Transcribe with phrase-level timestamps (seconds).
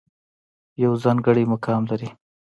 [0.83, 2.09] يو ځانګړے مقام لري